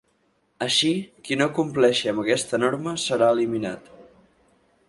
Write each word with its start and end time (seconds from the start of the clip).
Així, 0.65 0.89
qui 1.27 1.37
no 1.41 1.47
compleixi 1.59 2.11
amb 2.13 2.23
aquesta 2.25 2.63
norma, 2.65 2.97
serà 3.07 3.29
eliminat. 3.39 3.93